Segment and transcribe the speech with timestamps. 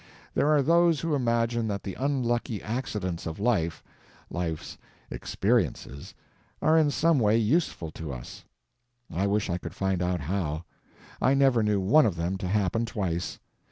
[0.33, 4.79] There are those who imagine that the unlucky accidents of life—life's
[5.11, 8.43] "experiences"—are in some way useful to us.
[9.13, 10.65] I wish I could find out how.
[11.21, 13.37] I never knew one of them to happen twice.